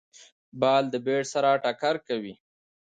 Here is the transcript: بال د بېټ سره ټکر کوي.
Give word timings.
بال 0.59 0.83
د 0.93 0.95
بېټ 1.05 1.23
سره 1.33 1.49
ټکر 1.63 1.95
کوي. 2.07 2.33